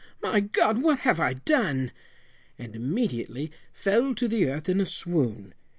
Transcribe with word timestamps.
my 0.19 0.39
God; 0.39 0.81
what 0.81 1.01
have 1.01 1.19
I 1.19 1.33
done?" 1.35 1.91
and 2.57 2.75
immediately 2.75 3.51
fell 3.71 4.15
to 4.15 4.27
the 4.27 4.47
earth 4.47 4.67
in 4.67 4.81
a 4.81 4.85
swoon. 4.87 5.53